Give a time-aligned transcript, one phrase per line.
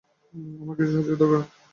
[0.61, 1.41] আমার কিছু সাহায্য দরকার!